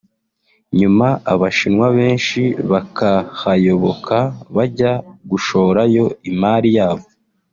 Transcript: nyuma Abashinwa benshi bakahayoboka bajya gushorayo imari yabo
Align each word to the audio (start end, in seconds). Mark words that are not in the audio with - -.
nyuma 0.79 1.07
Abashinwa 1.33 1.87
benshi 1.97 2.41
bakahayoboka 2.71 4.17
bajya 4.55 4.91
gushorayo 5.29 6.05
imari 6.29 6.69
yabo 6.77 7.05